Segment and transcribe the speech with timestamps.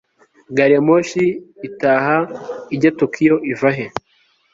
[0.55, 1.23] gari ya moshi
[1.67, 2.15] itaha
[2.75, 3.85] ijya tokiyo ivahe